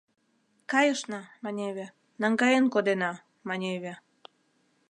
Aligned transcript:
«Кайышна,— 0.71 1.21
маневе,— 1.43 1.85
наҥгаен 2.21 2.65
кодена,— 2.73 3.11
маневе». 3.47 3.93